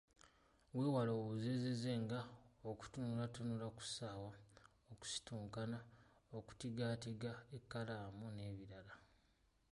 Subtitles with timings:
[0.75, 2.19] Weewale obuzeezeze nga;
[2.69, 4.31] okutunulatunula ku ssaawa,
[4.93, 5.79] okusitunkana,
[6.37, 8.93] okutigaatiga ekkalaamu n'ebirala.